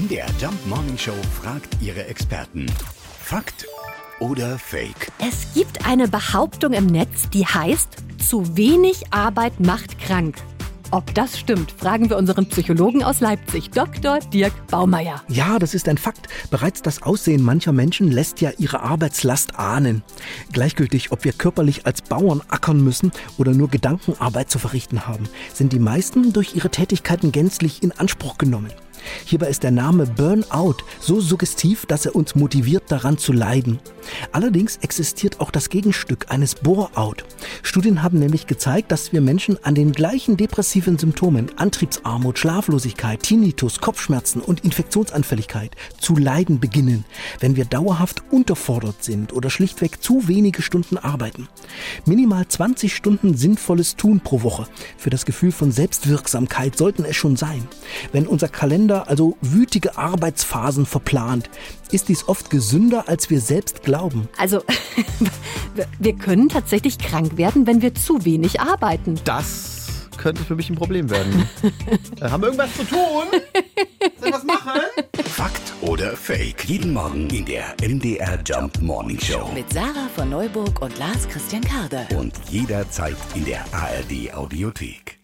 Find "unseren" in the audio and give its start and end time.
12.16-12.46